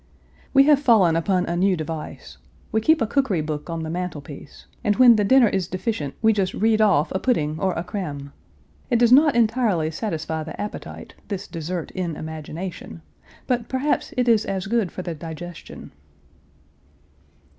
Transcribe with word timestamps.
We 0.51 0.63
have 0.63 0.79
fallen 0.79 1.15
upon 1.15 1.45
a 1.45 1.55
new 1.55 1.77
device. 1.77 2.39
We 2.71 2.81
keep 2.81 3.03
a 3.03 3.05
cookery 3.05 3.41
book 3.41 3.69
on 3.69 3.83
the 3.83 3.89
mantelpiece, 3.91 4.65
and 4.83 4.95
when 4.95 5.15
the 5.15 5.23
dinner 5.23 5.47
is 5.47 5.67
deficient 5.67 6.15
we 6.23 6.33
just 6.33 6.55
read 6.55 6.81
off 6.81 7.11
a 7.11 7.19
pudding 7.19 7.59
or 7.59 7.73
a 7.73 7.83
creme. 7.83 8.31
It 8.89 8.97
does 8.97 9.11
not 9.11 9.35
entirely 9.35 9.91
satisfy 9.91 10.41
the 10.41 10.59
appetite, 10.59 11.13
this 11.27 11.45
dessert 11.47 11.91
in 11.91 12.15
imagination, 12.15 13.03
but 13.45 13.69
perhaps 13.69 14.11
it 14.17 14.27
is 14.27 14.43
as 14.43 14.65
good 14.65 14.91
for 14.91 15.03
the 15.03 15.13
digestion." 15.13 15.91